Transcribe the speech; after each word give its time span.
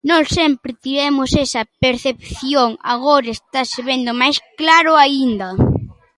Nós 0.09 0.25
sempre 0.37 0.71
tivemos 0.85 1.29
esa 1.45 1.61
percepción, 1.83 2.69
agora 2.93 3.29
estase 3.37 3.79
vendo 3.89 4.11
máis 4.21 4.37
claro 4.59 4.91
aínda. 5.03 5.49